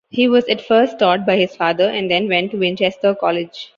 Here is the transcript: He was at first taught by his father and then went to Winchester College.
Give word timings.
He 0.09 0.27
was 0.27 0.45
at 0.49 0.61
first 0.61 0.97
taught 0.97 1.27
by 1.27 1.37
his 1.37 1.55
father 1.55 1.83
and 1.83 2.09
then 2.09 2.27
went 2.27 2.49
to 2.49 2.57
Winchester 2.57 3.13
College. 3.13 3.69